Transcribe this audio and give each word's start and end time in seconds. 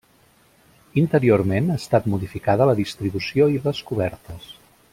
Interiorment 1.01 1.67
ha 1.69 1.75
estat 1.81 2.07
modificada 2.13 2.67
la 2.71 2.77
distribució 2.81 3.49
i 3.57 3.61
les 3.69 3.83
cobertes. 3.91 4.49